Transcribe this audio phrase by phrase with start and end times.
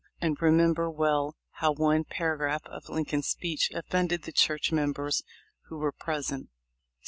[0.21, 5.21] 261 remember well how one paragraph of Lincoln's speech offended the church members
[5.67, 6.49] who were present.